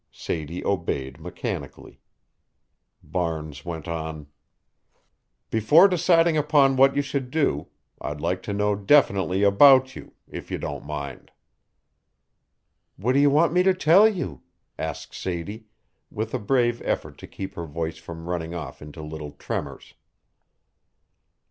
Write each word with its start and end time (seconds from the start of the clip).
Sadie 0.11 0.65
obeyed 0.65 1.19
mechanically. 1.19 2.01
Barnes 3.03 3.63
went 3.63 3.87
on: 3.87 4.25
"Before 5.51 5.87
deciding 5.87 6.35
upon 6.37 6.75
what 6.75 6.95
you 6.95 7.03
should 7.03 7.29
do, 7.29 7.67
I'd 8.01 8.19
like 8.19 8.41
to 8.49 8.51
know 8.53 8.75
definitely 8.75 9.43
about 9.43 9.95
you 9.95 10.13
if 10.27 10.49
you 10.49 10.57
don't 10.57 10.87
mind." 10.87 11.29
"What 12.97 13.13
do 13.13 13.19
you 13.19 13.29
want 13.29 13.53
me 13.53 13.61
to 13.61 13.75
tell 13.75 14.09
you?" 14.09 14.41
asked 14.75 15.13
Sadie, 15.13 15.67
with 16.09 16.33
a 16.33 16.39
brave 16.39 16.81
effort 16.83 17.19
to 17.19 17.27
keep 17.27 17.53
her 17.53 17.67
voice 17.67 17.99
from 17.99 18.27
running 18.27 18.55
off 18.55 18.81
into 18.81 19.03
little 19.03 19.33
tremors. 19.33 19.93